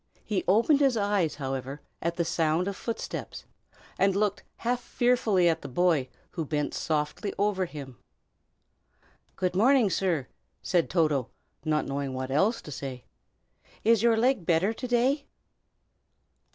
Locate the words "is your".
13.83-14.17